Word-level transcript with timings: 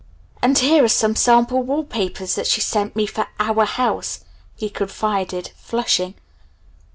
"And 0.41 0.57
here 0.57 0.83
are 0.83 0.87
some 0.89 1.15
sample 1.15 1.61
wall 1.61 1.83
papers 1.83 2.33
that 2.33 2.47
she 2.47 2.59
sent 2.59 2.95
me 2.95 3.05
for 3.05 3.27
'our 3.39 3.65
house'," 3.65 4.21
he 4.55 4.67
confided, 4.67 5.51
flushing. 5.55 6.15